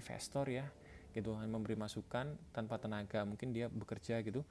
investor 0.00 0.48
ya 0.48 0.64
gitu. 1.12 1.36
Memberi 1.36 1.76
masukan 1.76 2.40
tanpa 2.56 2.80
tenaga 2.80 3.28
mungkin 3.28 3.52
dia 3.52 3.68
bekerja 3.68 4.24
gitu. 4.24 4.42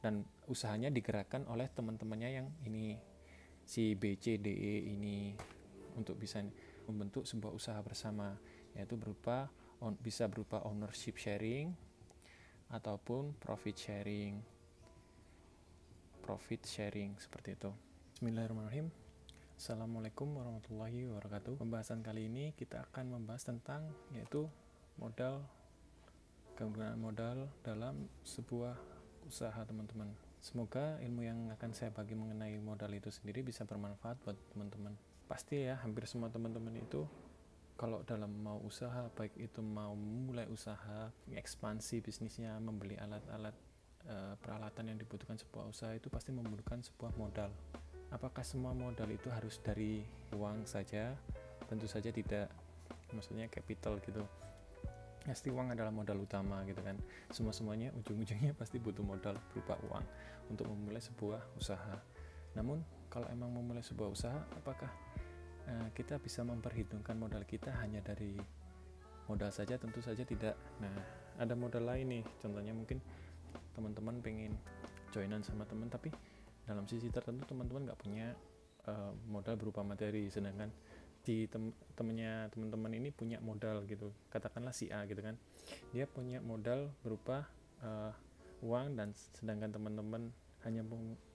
Dan 0.00 0.24
usahanya 0.48 0.88
digerakkan 0.88 1.44
oleh 1.48 1.68
teman-temannya 1.68 2.30
yang 2.40 2.48
ini 2.64 2.96
si 3.64 3.96
B 3.96 4.16
C 4.20 4.36
D 4.36 4.52
E 4.52 4.74
ini 4.92 5.32
untuk 5.96 6.20
bisa 6.20 6.44
membentuk 6.84 7.24
sebuah 7.24 7.52
usaha 7.56 7.80
bersama 7.80 8.36
yaitu 8.76 9.00
berupa 9.00 9.48
on, 9.80 9.96
bisa 9.96 10.28
berupa 10.28 10.60
ownership 10.68 11.16
sharing 11.16 11.72
ataupun 12.68 13.32
profit 13.40 13.76
sharing. 13.80 14.44
Profit 16.20 16.64
sharing 16.68 17.16
seperti 17.16 17.56
itu. 17.56 17.72
Bismillahirrahmanirrahim. 18.16 18.92
Assalamualaikum 19.56 20.36
warahmatullahi 20.36 21.08
wabarakatuh. 21.08 21.56
Pembahasan 21.56 22.04
kali 22.04 22.28
ini 22.28 22.52
kita 22.52 22.84
akan 22.92 23.16
membahas 23.16 23.48
tentang 23.48 23.88
yaitu 24.12 24.52
modal 24.98 25.42
kegunaan 26.54 26.98
modal 27.02 27.50
dalam 27.66 28.06
sebuah 28.22 28.78
usaha 29.26 29.58
teman-teman. 29.66 30.06
Semoga 30.38 31.00
ilmu 31.02 31.24
yang 31.26 31.50
akan 31.56 31.70
saya 31.74 31.90
bagi 31.90 32.14
mengenai 32.14 32.60
modal 32.62 32.92
itu 32.94 33.10
sendiri 33.10 33.42
bisa 33.42 33.66
bermanfaat 33.66 34.22
buat 34.22 34.38
teman-teman. 34.54 34.94
Pasti 35.26 35.66
ya 35.66 35.80
hampir 35.82 36.06
semua 36.06 36.30
teman-teman 36.30 36.78
itu 36.78 37.08
kalau 37.74 38.06
dalam 38.06 38.30
mau 38.38 38.62
usaha 38.62 39.10
baik 39.18 39.34
itu 39.34 39.58
mau 39.58 39.98
mulai 39.98 40.46
usaha 40.46 41.10
ekspansi 41.26 42.06
bisnisnya 42.06 42.54
membeli 42.62 42.94
alat-alat 42.94 43.56
e, 44.06 44.14
peralatan 44.38 44.94
yang 44.94 44.98
dibutuhkan 45.00 45.34
sebuah 45.34 45.74
usaha 45.74 45.90
itu 45.90 46.06
pasti 46.06 46.30
membutuhkan 46.30 46.84
sebuah 46.86 47.18
modal. 47.18 47.50
Apakah 48.14 48.46
semua 48.46 48.70
modal 48.76 49.10
itu 49.10 49.26
harus 49.26 49.58
dari 49.58 50.06
uang 50.38 50.70
saja? 50.70 51.18
Tentu 51.66 51.90
saja 51.90 52.14
tidak. 52.14 52.46
Maksudnya 53.10 53.50
capital 53.50 53.98
gitu 54.06 54.22
pasti 55.24 55.48
uang 55.48 55.72
adalah 55.72 55.88
modal 55.88 56.20
utama 56.20 56.60
gitu 56.68 56.84
kan. 56.84 57.00
Semua 57.32 57.56
semuanya 57.56 57.90
ujung-ujungnya 57.96 58.52
pasti 58.60 58.76
butuh 58.76 59.02
modal 59.02 59.40
berupa 59.50 59.80
uang 59.88 60.04
untuk 60.52 60.68
memulai 60.68 61.00
sebuah 61.00 61.40
usaha. 61.56 61.96
Namun 62.54 62.84
kalau 63.08 63.26
emang 63.32 63.50
memulai 63.50 63.82
sebuah 63.82 64.12
usaha 64.12 64.38
apakah 64.54 64.92
uh, 65.66 65.88
kita 65.96 66.20
bisa 66.20 66.44
memperhitungkan 66.44 67.16
modal 67.16 67.42
kita 67.48 67.72
hanya 67.80 68.04
dari 68.04 68.36
modal 69.26 69.48
saja? 69.48 69.80
Tentu 69.80 70.04
saja 70.04 70.22
tidak. 70.22 70.54
Nah 70.78 70.92
ada 71.40 71.56
modal 71.56 71.88
lain 71.88 72.20
nih. 72.20 72.24
Contohnya 72.38 72.76
mungkin 72.76 73.00
teman-teman 73.74 74.20
pengen 74.20 74.54
joinan 75.10 75.42
sama 75.42 75.64
teman 75.66 75.90
tapi 75.90 76.12
dalam 76.64 76.86
sisi 76.86 77.10
tertentu 77.10 77.48
teman-teman 77.48 77.90
nggak 77.90 78.00
punya 78.00 78.36
uh, 78.86 79.12
modal 79.26 79.56
berupa 79.56 79.80
materi. 79.80 80.28
Sedangkan 80.28 80.68
di 81.24 81.48
tem 81.48 81.72
temennya 81.96 82.52
teman-teman 82.52 82.92
ini 82.92 83.08
punya 83.10 83.40
modal 83.40 83.88
gitu. 83.88 84.12
Katakanlah 84.28 84.76
si 84.76 84.92
A 84.92 85.08
gitu 85.08 85.24
kan. 85.24 85.40
Dia 85.96 86.04
punya 86.04 86.44
modal 86.44 86.92
berupa 87.00 87.48
uh, 87.80 88.12
uang 88.60 88.94
dan 88.96 89.16
sedangkan 89.40 89.72
teman-teman 89.72 90.30
hanya 90.68 90.84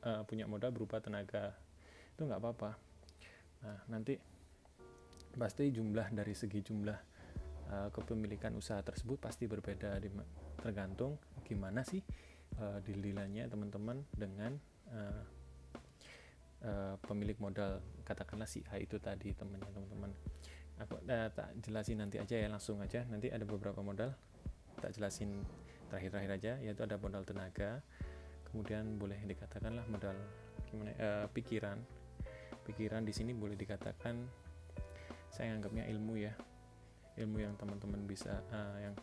uh, 0.05 0.21
punya 0.29 0.45
modal 0.45 0.69
berupa 0.69 1.01
tenaga. 1.01 1.57
Itu 2.13 2.29
nggak 2.29 2.39
apa-apa. 2.39 2.71
Nah 3.65 3.79
nanti 3.89 4.15
pasti 5.35 5.69
jumlah 5.73 6.09
dari 6.13 6.33
segi 6.33 6.59
jumlah 6.61 6.99
uh, 7.69 7.89
kepemilikan 7.93 8.53
usaha 8.57 8.81
tersebut 8.81 9.21
pasti 9.21 9.45
berbeda 9.45 9.97
tergantung 10.59 11.21
gimana 11.45 11.85
sih 11.85 12.01
uh, 12.57 12.81
dililannya 12.81 13.45
teman-teman 13.45 14.03
dengan 14.11 14.57
uh, 14.89 15.23
uh, 16.65 16.95
pemilik 17.03 17.37
modal 17.39 17.83
katakanlah 18.03 18.47
si 18.49 18.63
A 18.71 18.79
itu 18.79 18.99
tadi 18.99 19.31
temannya 19.35 19.67
teman-teman. 19.69 20.11
Aku 20.79 20.95
uh, 20.99 21.29
tak 21.31 21.55
jelasin 21.63 21.99
nanti 21.99 22.19
aja 22.19 22.35
ya 22.39 22.47
langsung 22.47 22.79
aja. 22.79 23.03
Nanti 23.07 23.31
ada 23.31 23.43
beberapa 23.43 23.79
modal 23.83 24.15
tak 24.79 24.95
jelasin 24.95 25.43
terakhir-terakhir 25.91 26.31
aja 26.39 26.51
yaitu 26.63 26.81
ada 26.85 26.95
modal 26.95 27.25
tenaga 27.25 27.83
kemudian 28.49 28.97
boleh 28.97 29.19
dikatakanlah 29.27 29.85
modal 29.89 30.15
gimana 30.69 30.91
uh, 30.97 31.25
pikiran. 31.29 31.77
Pikiran 32.65 33.01
di 33.01 33.13
sini 33.13 33.33
boleh 33.33 33.57
dikatakan 33.57 34.25
saya 35.29 35.53
anggapnya 35.53 35.85
ilmu 35.89 36.17
ya. 36.17 36.33
Ilmu 37.17 37.37
yang 37.41 37.53
teman-teman 37.57 38.05
bisa 38.05 38.41
uh, 38.53 38.77
yang 38.81 38.95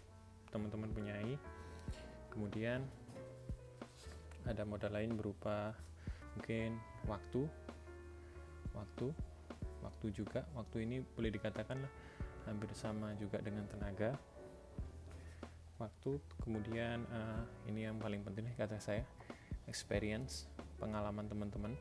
teman-teman 0.50 0.90
punyai. 0.94 1.34
Kemudian 2.30 2.84
ada 4.46 4.62
modal 4.62 4.94
lain 4.94 5.18
berupa 5.18 5.74
mungkin 6.36 6.76
waktu 7.08 7.48
waktu 8.76 9.08
waktu 9.80 10.06
juga. 10.12 10.44
Waktu 10.52 10.84
ini 10.84 10.96
boleh 11.02 11.32
dikatakan 11.32 11.80
lah 11.80 11.92
hampir 12.44 12.70
sama 12.76 13.16
juga 13.16 13.40
dengan 13.40 13.64
tenaga. 13.66 14.14
Waktu 15.80 16.20
kemudian 16.44 17.04
uh, 17.08 17.42
ini 17.68 17.88
yang 17.88 17.96
paling 17.96 18.24
penting 18.24 18.48
kata 18.56 18.76
saya 18.80 19.02
experience 19.64 20.46
pengalaman 20.76 21.26
teman-teman. 21.26 21.72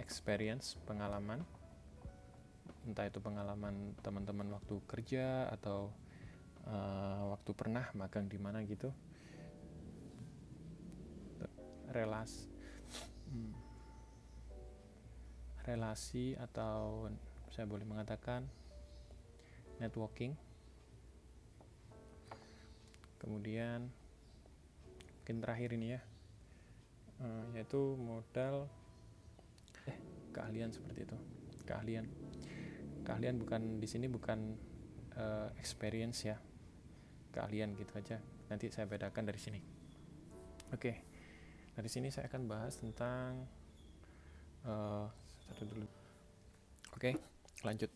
Experience 0.00 0.80
pengalaman. 0.88 1.44
Entah 2.82 3.06
itu 3.06 3.22
pengalaman 3.22 3.94
teman-teman 4.02 4.58
waktu 4.58 4.74
kerja 4.90 5.46
atau 5.54 5.94
uh, 6.66 7.30
waktu 7.30 7.50
pernah 7.54 7.86
magang 7.94 8.26
di 8.26 8.36
mana 8.42 8.58
gitu 8.66 8.90
relas 11.92 12.48
hmm, 13.30 13.52
relasi 15.64 16.34
atau 16.36 17.08
saya 17.52 17.68
boleh 17.68 17.86
mengatakan 17.86 18.48
networking. 19.78 20.34
Kemudian 23.22 23.86
mungkin 25.22 25.38
terakhir 25.38 25.70
ini 25.78 25.94
ya 25.94 26.00
uh, 27.22 27.46
yaitu 27.54 27.94
modal 27.94 28.66
eh 29.86 29.94
keahlian 30.34 30.74
seperti 30.74 31.06
itu 31.06 31.18
keahlian. 31.62 32.10
Keahlian 33.06 33.38
bukan 33.38 33.78
di 33.78 33.86
sini 33.86 34.10
bukan 34.10 34.58
uh, 35.14 35.48
experience 35.58 36.26
ya 36.26 36.38
keahlian 37.30 37.78
gitu 37.78 37.94
aja. 37.94 38.18
Nanti 38.50 38.66
saya 38.74 38.90
bedakan 38.90 39.30
dari 39.30 39.38
sini. 39.38 39.60
Oke. 40.74 40.90
okay. 40.90 41.11
Dari 41.72 41.88
sini 41.88 42.12
saya 42.12 42.28
akan 42.28 42.42
bahas 42.44 42.76
tentang 42.76 43.48
uh, 44.68 45.08
dulu. 45.60 45.88
Oke, 46.92 47.12
okay, 47.12 47.14
lanjut. 47.64 47.88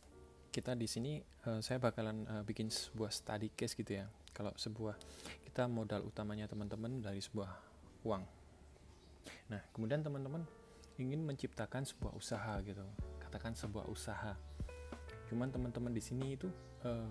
Kita 0.48 0.72
di 0.72 0.88
sini 0.88 1.20
uh, 1.44 1.60
saya 1.60 1.76
bakalan 1.76 2.25
uh, 2.25 2.42
bikin 2.44 2.72
sebuah 2.72 3.12
study 3.12 3.53
case 3.53 3.76
gitu 3.76 4.00
ya. 4.00 4.09
Kalau 4.32 4.53
sebuah 4.56 4.97
kita 5.44 5.69
modal 5.69 6.04
utamanya 6.09 6.48
teman-teman 6.48 7.04
dari 7.04 7.20
sebuah 7.20 7.53
uang. 8.09 8.25
Nah, 9.53 9.60
kemudian 9.76 10.00
teman-teman 10.00 10.44
ingin 10.97 11.20
menciptakan 11.25 11.84
sebuah 11.84 12.16
usaha 12.16 12.56
gitu. 12.64 12.84
Katakan 13.20 13.53
sebuah 13.53 13.88
usaha. 13.93 14.32
Cuman 15.28 15.53
teman-teman 15.53 15.93
di 15.93 16.00
sini 16.00 16.37
itu 16.37 16.48
uh, 16.88 17.08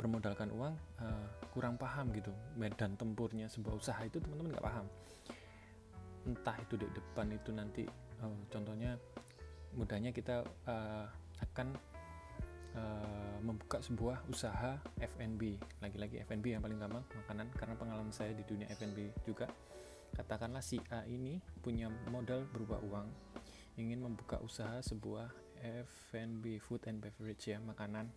bermodalkan 0.00 0.48
uang 0.56 0.72
uh, 1.04 1.28
kurang 1.52 1.76
paham 1.76 2.08
gitu. 2.16 2.32
Medan 2.56 2.96
tempurnya 2.96 3.52
sebuah 3.52 3.76
usaha 3.76 4.00
itu 4.00 4.16
teman-teman 4.16 4.56
nggak 4.56 4.64
paham. 4.64 4.86
Entah 6.24 6.56
itu 6.56 6.80
di 6.80 6.88
depan 6.88 7.28
itu 7.28 7.50
nanti 7.52 7.84
uh, 8.24 8.40
contohnya 8.48 8.96
mudahnya 9.76 10.16
kita 10.16 10.40
uh, 10.64 11.04
akan 11.44 11.76
uh, 12.80 13.36
membuka 13.44 13.84
sebuah 13.84 14.24
usaha 14.32 14.80
F&B 14.96 15.60
lagi-lagi 15.84 16.24
F&B 16.24 16.56
yang 16.56 16.64
paling 16.64 16.80
gampang 16.80 17.04
makanan. 17.04 17.46
Karena 17.52 17.74
pengalaman 17.76 18.12
saya 18.16 18.32
di 18.32 18.44
dunia 18.48 18.72
F&B 18.72 19.12
juga 19.28 19.52
katakanlah 20.16 20.64
si 20.64 20.80
A 20.90 21.04
ini 21.04 21.38
punya 21.60 21.92
modal 22.08 22.48
berupa 22.50 22.80
uang 22.82 23.06
ingin 23.78 24.02
membuka 24.02 24.40
usaha 24.42 24.82
sebuah 24.82 25.30
F&B 25.60 26.58
food 26.58 26.88
and 26.88 26.98
beverage 27.04 27.52
ya 27.52 27.60
makanan 27.62 28.08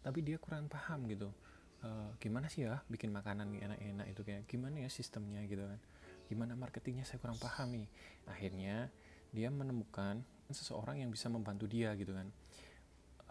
tapi 0.00 0.24
dia 0.24 0.36
kurang 0.40 0.66
paham 0.66 1.06
gitu. 1.08 1.30
Uh, 1.80 2.12
gimana 2.20 2.44
sih 2.52 2.68
ya 2.68 2.84
bikin 2.92 3.08
makanan 3.08 3.56
enak-enak 3.56 4.06
itu 4.12 4.20
kayak 4.20 4.44
gimana 4.44 4.84
ya 4.84 4.90
sistemnya 4.92 5.40
gitu 5.48 5.64
kan? 5.64 5.80
Gimana 6.28 6.52
marketingnya? 6.54 7.08
Saya 7.08 7.18
kurang 7.20 7.40
paham 7.40 7.72
nih. 7.72 7.88
Akhirnya 8.28 8.92
dia 9.32 9.48
menemukan 9.48 10.20
seseorang 10.50 11.00
yang 11.00 11.10
bisa 11.14 11.30
membantu 11.32 11.70
dia 11.70 11.96
gitu 11.96 12.12
kan. 12.12 12.28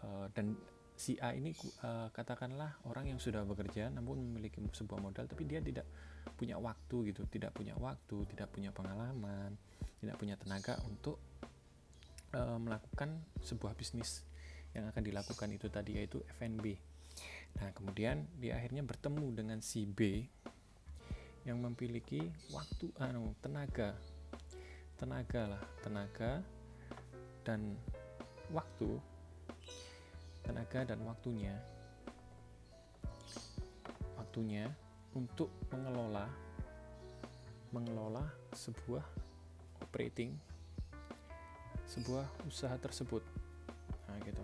Uh, 0.00 0.26
dan 0.34 0.56
si 0.96 1.16
A 1.20 1.32
ini 1.32 1.56
uh, 1.84 2.12
katakanlah 2.12 2.76
orang 2.84 3.08
yang 3.08 3.20
sudah 3.20 3.44
bekerja 3.46 3.88
namun 3.88 4.20
memiliki 4.20 4.60
sebuah 4.60 5.00
modal 5.00 5.24
tapi 5.28 5.48
dia 5.48 5.62
tidak 5.62 5.86
punya 6.34 6.58
waktu 6.58 7.14
gitu. 7.14 7.24
Tidak 7.30 7.54
punya 7.54 7.78
waktu 7.78 8.26
tidak 8.34 8.50
punya 8.50 8.74
pengalaman 8.74 9.54
tidak 10.00 10.16
punya 10.16 10.34
tenaga 10.40 10.80
untuk 10.88 11.20
uh, 12.32 12.56
melakukan 12.56 13.20
sebuah 13.44 13.76
bisnis 13.76 14.24
yang 14.76 14.88
akan 14.90 15.02
dilakukan 15.02 15.48
itu 15.50 15.66
tadi 15.66 15.98
yaitu 15.98 16.22
FNB. 16.38 16.78
Nah, 17.58 17.74
kemudian 17.74 18.26
dia 18.38 18.56
akhirnya 18.56 18.86
bertemu 18.86 19.26
dengan 19.34 19.58
si 19.58 19.84
B 19.84 20.22
yang 21.42 21.58
memiliki 21.58 22.30
waktu 22.54 22.94
anu 23.02 23.34
tenaga. 23.42 23.98
Tenaga 25.00 25.56
lah, 25.56 25.62
tenaga 25.80 26.44
dan 27.42 27.74
waktu 28.52 29.00
tenaga 30.44 30.82
dan 30.82 30.98
waktunya 31.06 31.54
waktunya 34.18 34.66
untuk 35.14 35.50
mengelola 35.70 36.26
mengelola 37.70 38.26
sebuah 38.54 39.06
operating 39.78 40.34
sebuah 41.86 42.26
usaha 42.46 42.74
tersebut 42.78 43.22
nah 44.10 44.18
gitu 44.26 44.42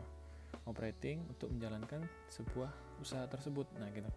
operating 0.66 1.22
untuk 1.30 1.48
menjalankan 1.54 2.04
sebuah 2.30 2.70
usaha 2.98 3.24
tersebut. 3.30 3.66
Nah 3.78 3.88
gitu. 3.94 4.10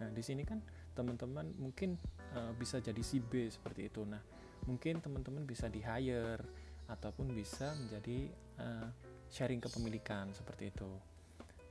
Nah 0.00 0.08
di 0.12 0.22
sini 0.22 0.44
kan 0.44 0.60
teman-teman 0.94 1.50
mungkin 1.58 1.98
uh, 2.36 2.52
bisa 2.54 2.78
jadi 2.78 3.00
si 3.02 3.18
B 3.18 3.48
seperti 3.50 3.90
itu. 3.90 4.04
Nah 4.06 4.20
mungkin 4.68 5.00
teman-teman 5.00 5.44
bisa 5.44 5.68
di 5.68 5.80
hire 5.82 6.40
ataupun 6.88 7.32
bisa 7.32 7.72
menjadi 7.80 8.28
uh, 8.60 8.88
sharing 9.32 9.60
kepemilikan 9.60 10.30
seperti 10.36 10.70
itu. 10.70 10.88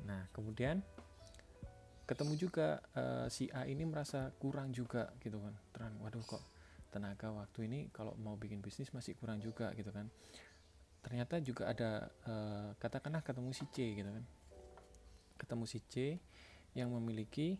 Nah 0.09 0.27
kemudian 0.33 0.81
ketemu 2.03 2.33
juga 2.35 2.83
uh, 3.00 3.31
si 3.31 3.47
A 3.53 3.63
ini 3.63 3.88
merasa 3.88 4.33
kurang 4.41 4.74
juga 4.75 5.13
gitu 5.24 5.39
kan. 5.39 5.53
Terang 5.71 5.94
waduh 6.03 6.25
kok 6.25 6.44
tenaga 6.94 7.33
waktu 7.33 7.65
ini 7.65 7.80
kalau 7.89 8.13
mau 8.21 8.38
bikin 8.38 8.62
bisnis 8.62 8.94
masih 8.94 9.18
kurang 9.18 9.41
juga 9.41 9.74
gitu 9.74 9.89
kan 9.89 10.06
ternyata 11.04 11.36
juga 11.44 11.70
ada 11.70 12.08
uh, 12.26 12.72
katakanlah 12.80 13.22
ketemu 13.22 13.52
si 13.52 13.68
C 13.70 13.78
gitu 14.00 14.10
kan. 14.10 14.26
Ketemu 15.36 15.64
si 15.68 15.80
C 15.92 16.18
yang 16.74 16.90
memiliki 16.96 17.60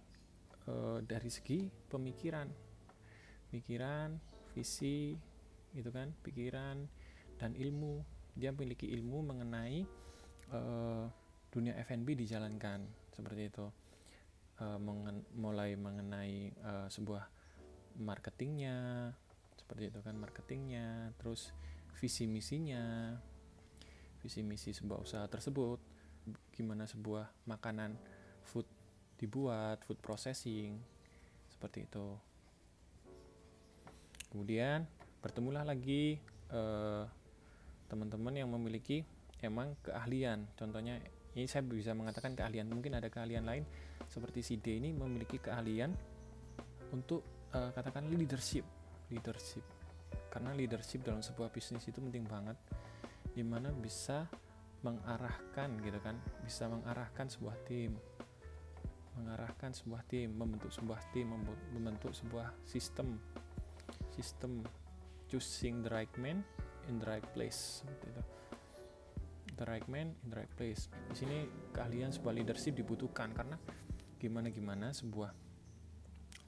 uh, 0.72 1.04
dari 1.04 1.28
segi 1.28 1.68
pemikiran. 1.92 2.48
Pikiran 3.52 4.18
visi 4.56 5.14
gitu 5.76 5.90
kan 5.92 6.16
pikiran 6.24 6.88
dan 7.38 7.52
ilmu. 7.54 8.02
Dia 8.34 8.50
memiliki 8.56 8.90
ilmu 8.90 9.22
mengenai 9.22 9.86
uh, 10.56 11.06
dunia 11.54 11.78
F&B 11.86 12.18
dijalankan 12.18 12.88
seperti 13.14 13.52
itu. 13.52 13.68
Uh, 14.58 14.78
mengen 14.78 15.26
mulai 15.34 15.74
mengenai 15.74 16.54
uh, 16.62 16.86
sebuah 16.86 17.26
marketingnya 17.98 19.10
seperti 19.58 19.90
itu 19.90 20.00
kan 20.02 20.14
marketingnya 20.18 21.14
terus 21.18 21.54
visi 21.98 22.30
misinya 22.30 23.18
visi 24.24 24.40
misi 24.40 24.72
sebuah 24.72 25.04
usaha 25.04 25.28
tersebut 25.28 25.80
gimana 26.56 26.88
sebuah 26.88 27.52
makanan 27.52 28.00
food 28.48 28.64
dibuat 29.20 29.84
food 29.84 30.00
processing 30.00 30.80
seperti 31.52 31.84
itu. 31.84 32.08
Kemudian 34.32 34.88
bertemulah 35.20 35.68
lagi 35.68 36.18
teman 36.50 37.08
teman-teman 37.92 38.34
yang 38.34 38.50
memiliki 38.50 39.06
emang 39.46 39.78
keahlian. 39.86 40.50
Contohnya 40.58 40.98
ini 41.38 41.46
saya 41.46 41.62
bisa 41.62 41.94
mengatakan 41.94 42.34
keahlian 42.34 42.66
mungkin 42.66 42.98
ada 42.98 43.12
keahlian 43.12 43.46
lain 43.46 43.68
seperti 44.10 44.42
si 44.42 44.58
D 44.58 44.82
ini 44.82 44.94
memiliki 44.94 45.38
keahlian 45.38 45.94
untuk 46.90 47.22
uh, 47.54 47.70
katakan 47.74 48.10
leadership. 48.10 48.66
Leadership. 49.14 49.62
Karena 50.34 50.54
leadership 50.58 51.06
dalam 51.06 51.22
sebuah 51.22 51.54
bisnis 51.54 51.86
itu 51.86 52.02
penting 52.02 52.26
banget 52.26 52.58
di 53.34 53.42
mana 53.42 53.74
bisa 53.74 54.30
mengarahkan 54.86 55.82
gitu 55.82 56.00
kan. 56.00 56.18
Bisa 56.46 56.70
mengarahkan 56.70 57.28
sebuah 57.28 57.58
tim. 57.66 57.98
Mengarahkan 59.18 59.74
sebuah 59.74 60.02
tim 60.10 60.34
membentuk 60.34 60.74
sebuah 60.74 61.02
tim 61.14 61.30
membentuk 61.74 62.14
sebuah 62.14 62.54
sistem. 62.66 63.18
Sistem 64.14 64.62
choosing 65.28 65.82
the 65.82 65.90
right 65.90 66.14
man 66.22 66.46
in 66.86 67.02
the 67.02 67.08
right 67.10 67.26
place 67.34 67.82
seperti 67.82 68.14
the 69.54 69.66
right 69.70 69.86
man 69.90 70.14
in 70.26 70.28
the 70.30 70.38
right 70.38 70.54
place. 70.58 70.90
Di 71.10 71.16
sini 71.18 71.46
keahlian 71.72 72.10
sebuah 72.10 72.34
leadership 72.34 72.74
dibutuhkan 72.78 73.32
karena 73.34 73.58
gimana 74.18 74.50
gimana 74.50 74.90
sebuah 74.92 75.32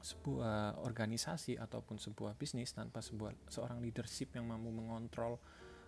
sebuah 0.06 0.86
organisasi 0.86 1.58
ataupun 1.58 1.98
sebuah 1.98 2.38
bisnis 2.38 2.70
tanpa 2.78 3.02
sebuah 3.02 3.50
seorang 3.50 3.82
leadership 3.82 4.38
yang 4.38 4.46
mampu 4.46 4.70
mengontrol 4.70 5.42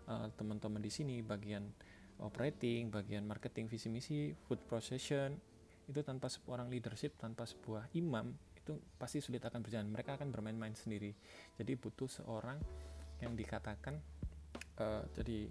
uh, 0.08 0.28
teman-teman 0.36 0.82
di 0.82 0.92
sini 0.92 1.20
bagian 1.22 1.68
operating, 2.24 2.90
bagian 2.90 3.24
marketing 3.28 3.70
visi 3.70 3.88
misi, 3.92 4.34
food 4.48 4.64
procession 4.66 5.38
itu 5.88 6.04
tanpa 6.04 6.28
seorang 6.28 6.68
leadership, 6.68 7.16
tanpa 7.16 7.48
sebuah 7.48 7.88
imam 7.96 8.36
itu 8.58 8.76
pasti 9.00 9.24
sulit 9.24 9.40
akan 9.46 9.64
berjalan. 9.64 9.88
Mereka 9.88 10.20
akan 10.20 10.28
bermain-main 10.34 10.76
sendiri. 10.76 11.16
Jadi 11.56 11.72
butuh 11.80 12.12
seorang 12.12 12.60
yang 13.24 13.34
dikatakan 13.38 13.96
uh, 14.84 15.04
jadi 15.16 15.48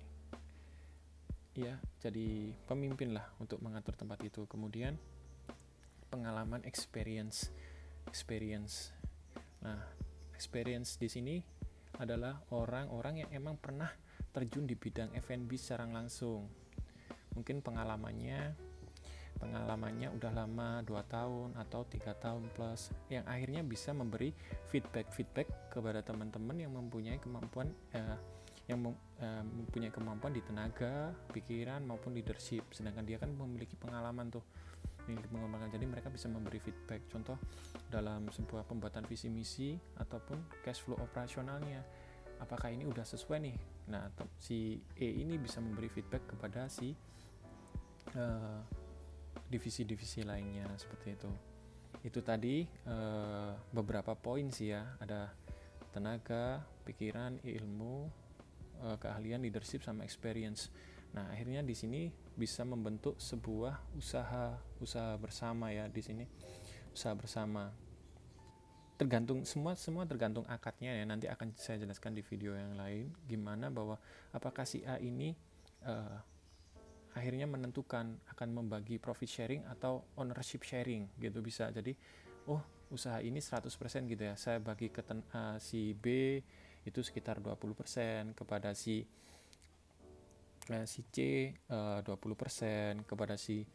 ya 1.57 1.81
jadi 2.05 2.53
pemimpin 2.69 3.17
lah 3.17 3.25
untuk 3.41 3.65
mengatur 3.65 3.97
tempat 3.97 4.21
itu. 4.21 4.45
Kemudian 4.45 5.01
pengalaman 6.13 6.63
experience 6.69 7.51
experience 8.07 8.95
nah 9.61 9.83
experience 10.31 10.95
di 11.01 11.11
sini 11.11 11.37
adalah 11.99 12.39
orang-orang 12.55 13.27
yang 13.27 13.31
emang 13.35 13.57
pernah 13.59 13.89
terjun 14.37 14.69
di 14.69 14.77
bidang 14.77 15.17
F&B 15.17 15.49
secara 15.57 15.89
langsung. 15.89 16.45
Mungkin 17.33 17.65
pengalamannya 17.65 18.53
pengalamannya 19.37 20.09
udah 20.17 20.33
lama 20.33 20.81
2 20.85 21.13
tahun 21.13 21.49
atau 21.61 21.85
tiga 21.89 22.17
tahun 22.17 22.49
plus 22.57 22.89
yang 23.13 23.25
akhirnya 23.29 23.61
bisa 23.61 23.93
memberi 23.93 24.33
feedback 24.73 25.13
feedback 25.13 25.49
kepada 25.69 26.01
teman-teman 26.01 26.57
yang 26.57 26.73
mempunyai 26.73 27.21
kemampuan 27.21 27.69
eh, 27.93 28.17
yang 28.69 28.81
mem, 28.81 28.97
eh, 29.21 29.45
mempunyai 29.45 29.93
kemampuan 29.93 30.33
di 30.33 30.43
tenaga 30.45 31.13
pikiran 31.33 31.85
maupun 31.85 32.13
leadership. 32.17 32.65
Sedangkan 32.73 33.05
dia 33.05 33.21
kan 33.21 33.33
memiliki 33.33 33.77
pengalaman 33.77 34.33
tuh 34.33 34.45
yang 35.07 35.23
mengembangkan 35.31 35.71
jadi 35.71 35.87
mereka 35.87 36.09
bisa 36.11 36.27
memberi 36.27 36.59
feedback. 36.59 37.07
Contoh 37.07 37.39
dalam 37.87 38.27
sebuah 38.33 38.67
pembuatan 38.67 39.07
visi 39.07 39.31
misi 39.31 39.79
ataupun 40.01 40.65
cash 40.67 40.83
flow 40.83 40.99
operasionalnya 40.99 42.06
apakah 42.41 42.73
ini 42.73 42.85
udah 42.85 43.05
sesuai 43.05 43.39
nih? 43.43 43.57
Nah 43.93 44.11
si 44.37 44.81
E 44.97 45.09
ini 45.23 45.39
bisa 45.41 45.63
memberi 45.63 45.89
feedback 45.89 46.37
kepada 46.37 46.67
si 46.69 46.93
uh, 48.17 48.61
divisi-divisi 49.47 50.27
lainnya 50.27 50.67
seperti 50.77 51.09
itu. 51.15 51.31
Itu 52.03 52.21
tadi 52.23 52.67
uh, 52.87 53.55
beberapa 53.73 54.15
poin 54.15 54.51
sih 54.51 54.75
ya. 54.75 54.85
Ada 55.01 55.31
tenaga 55.95 56.61
pikiran 56.85 57.41
ilmu 57.41 57.95
uh, 58.85 58.97
keahlian 59.01 59.43
leadership 59.43 59.83
sama 59.87 60.05
experience. 60.05 60.69
Nah 61.15 61.33
akhirnya 61.33 61.65
di 61.65 61.73
sini 61.73 62.13
bisa 62.37 62.67
membentuk 62.67 63.17
sebuah 63.17 63.97
usaha 63.97 64.59
usaha 64.83 65.17
bersama 65.17 65.73
ya 65.73 65.89
di 65.89 66.03
sini. 66.05 66.25
Usaha 66.93 67.17
bersama 67.17 67.73
tergantung 68.97 69.45
semua 69.45 69.77
semua 69.77 70.09
tergantung 70.09 70.45
akadnya 70.49 70.97
ya. 70.97 71.05
Nanti 71.05 71.29
akan 71.29 71.53
saya 71.57 71.81
jelaskan 71.81 72.17
di 72.17 72.25
video 72.25 72.57
yang 72.57 72.75
lain 72.75 73.13
gimana 73.29 73.69
bahwa 73.69 74.01
apakah 74.33 74.65
si 74.65 74.83
A 74.89 74.97
ini 74.97 75.37
uh, 75.85 76.19
akhirnya 77.17 77.49
menentukan 77.49 78.17
akan 78.33 78.49
membagi 78.53 79.01
profit 79.01 79.29
sharing 79.29 79.63
atau 79.69 80.05
ownership 80.17 80.65
sharing 80.65 81.09
gitu. 81.21 81.45
Bisa 81.45 81.69
jadi 81.73 81.93
oh 82.49 82.61
usaha 82.89 83.21
ini 83.21 83.39
100% 83.39 83.69
gitu 84.09 84.23
ya. 84.25 84.35
Saya 84.41 84.59
bagi 84.59 84.89
ke 84.89 85.05
ten, 85.05 85.21
uh, 85.37 85.61
si 85.61 85.93
B 85.93 86.41
itu 86.87 87.01
sekitar 87.03 87.43
20% 87.43 88.33
kepada 88.33 88.71
si 88.73 89.03
eh, 90.71 90.87
si 90.87 91.03
C 91.11 91.51
uh, 91.71 92.03
20%, 92.03 93.07
kepada 93.07 93.35
si 93.39 93.67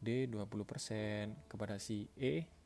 D 0.00 0.28
20%, 0.28 1.48
kepada 1.48 1.76
si 1.80 2.08
E 2.16 2.63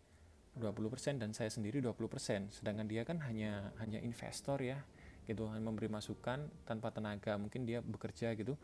20% 0.58 1.22
dan 1.22 1.30
saya 1.32 1.48
sendiri 1.48 1.78
20%. 1.80 2.52
Sedangkan 2.52 2.86
dia 2.90 3.06
kan 3.06 3.22
hanya 3.24 3.72
hanya 3.80 4.02
investor 4.02 4.60
ya, 4.60 4.82
gitu, 5.24 5.46
hanya 5.48 5.62
memberi 5.62 5.86
masukan 5.88 6.50
tanpa 6.66 6.90
tenaga. 6.90 7.38
Mungkin 7.38 7.64
dia 7.64 7.78
bekerja 7.80 8.34
gitu 8.34 8.58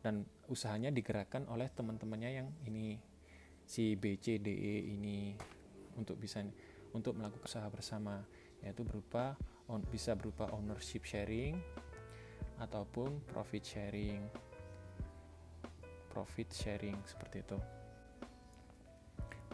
dan 0.00 0.24
usahanya 0.48 0.88
digerakkan 0.88 1.44
oleh 1.52 1.68
teman-temannya 1.68 2.30
yang 2.32 2.48
ini 2.64 2.96
si 3.68 3.94
B, 3.94 4.16
C, 4.16 4.40
D, 4.40 4.48
E 4.48 4.96
ini 4.96 5.36
untuk 6.00 6.16
bisa 6.16 6.40
untuk 6.96 7.14
melakukan 7.14 7.46
usaha 7.46 7.68
bersama 7.68 8.24
yaitu 8.64 8.82
berupa 8.84 9.36
on, 9.68 9.84
bisa 9.88 10.16
berupa 10.16 10.48
ownership 10.56 11.04
sharing 11.04 11.56
ataupun 12.60 13.24
profit 13.30 13.64
sharing 13.64 14.20
profit 16.10 16.50
sharing 16.50 16.98
seperti 17.06 17.46
itu. 17.46 17.79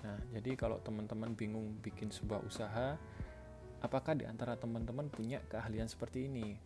Nah, 0.04 0.18
jadi 0.32 0.58
kalau 0.58 0.80
teman-teman 0.84 1.32
bingung 1.32 1.80
bikin 1.80 2.12
sebuah 2.12 2.44
usaha, 2.44 2.96
apakah 3.80 4.12
di 4.16 4.28
antara 4.28 4.56
teman-teman 4.56 5.08
punya 5.08 5.40
keahlian 5.48 5.88
seperti 5.88 6.28
ini? 6.28 6.56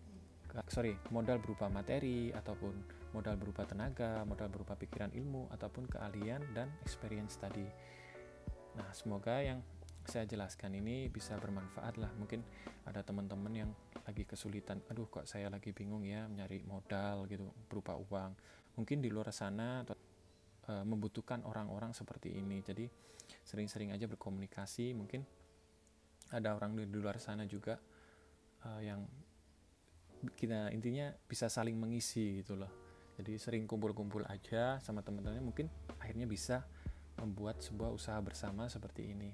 Sorry, 0.66 0.98
modal 1.14 1.38
berupa 1.38 1.70
materi 1.70 2.34
ataupun 2.34 2.74
modal 3.14 3.38
berupa 3.38 3.62
tenaga, 3.62 4.26
modal 4.26 4.50
berupa 4.50 4.74
pikiran 4.74 5.14
ilmu 5.14 5.46
ataupun 5.54 5.86
keahlian 5.86 6.42
dan 6.50 6.66
experience 6.82 7.38
tadi. 7.38 7.62
Nah, 8.74 8.90
semoga 8.90 9.38
yang 9.38 9.62
saya 10.02 10.26
jelaskan 10.26 10.74
ini 10.74 11.06
bisa 11.06 11.38
bermanfaat 11.38 12.02
lah. 12.02 12.10
Mungkin 12.18 12.42
ada 12.82 13.06
teman-teman 13.06 13.52
yang 13.54 13.70
lagi 14.02 14.26
kesulitan, 14.26 14.82
aduh 14.90 15.06
kok 15.06 15.30
saya 15.30 15.46
lagi 15.46 15.70
bingung 15.70 16.02
ya 16.02 16.26
nyari 16.26 16.66
modal 16.66 17.30
gitu 17.30 17.46
berupa 17.70 17.94
uang 17.94 18.34
mungkin 18.80 19.04
di 19.04 19.12
luar 19.12 19.28
sana 19.34 19.84
uh, 20.70 20.84
membutuhkan 20.86 21.42
orang-orang 21.42 21.90
seperti 21.90 22.38
ini. 22.38 22.62
Jadi 22.62 22.86
sering-sering 23.42 23.90
aja 23.90 24.06
berkomunikasi. 24.06 24.94
Mungkin 24.94 25.26
ada 26.30 26.54
orang 26.54 26.78
di 26.78 26.86
luar 26.86 27.18
sana 27.18 27.42
juga 27.50 27.74
uh, 28.62 28.80
yang 28.80 29.02
kita 30.38 30.70
intinya 30.70 31.10
bisa 31.26 31.50
saling 31.50 31.74
mengisi 31.74 32.44
gitu 32.44 32.54
loh. 32.54 32.70
Jadi 33.18 33.36
sering 33.36 33.66
kumpul-kumpul 33.68 34.24
aja 34.30 34.80
sama 34.80 35.04
teman-temannya 35.04 35.44
mungkin 35.44 35.66
akhirnya 36.00 36.24
bisa 36.24 36.64
membuat 37.20 37.60
sebuah 37.60 37.92
usaha 37.92 38.16
bersama 38.22 38.70
seperti 38.70 39.12
ini. 39.12 39.32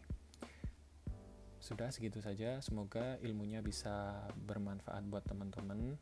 Sudah 1.62 1.90
segitu 1.90 2.19
saja. 2.23 2.59
Semoga 2.62 3.19
ilmunya 3.23 3.62
bisa 3.62 4.26
bermanfaat 4.35 5.02
buat 5.07 5.23
teman-teman. 5.26 5.99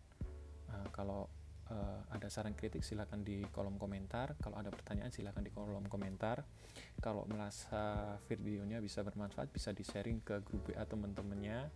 Uh, 0.69 0.89
kalau 0.93 1.29
uh, 1.71 2.01
ada 2.13 2.29
saran 2.29 2.57
kritik 2.57 2.85
silahkan 2.85 3.21
di 3.21 3.45
kolom 3.53 3.77
komentar. 3.81 4.37
Kalau 4.41 4.59
ada 4.61 4.69
pertanyaan 4.69 5.13
silahkan 5.13 5.45
di 5.45 5.53
kolom 5.53 5.87
komentar. 5.87 6.45
Kalau 6.99 7.25
merasa 7.31 8.17
videonya 8.27 8.83
bisa 8.83 9.05
bermanfaat 9.07 9.53
bisa 9.53 9.71
di 9.71 9.85
sharing 9.87 10.25
ke 10.25 10.43
grup 10.43 10.69
WA 10.73 10.85
teman-temannya 10.85 11.71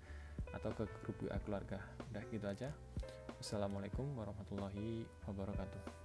atau 0.52 0.71
ke 0.75 0.85
grup 1.04 1.18
WA 1.25 1.38
keluarga. 1.45 1.78
Udah 2.11 2.23
gitu 2.28 2.47
aja. 2.49 2.73
Assalamualaikum 3.38 4.18
warahmatullahi 4.18 5.07
wabarakatuh 5.30 5.97